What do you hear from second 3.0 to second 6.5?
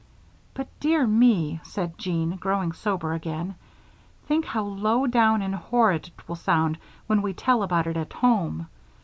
again, "think how low down and horrid it will